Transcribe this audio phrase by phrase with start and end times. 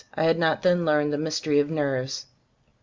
[0.15, 2.25] I had not then learned the mystery of nerves.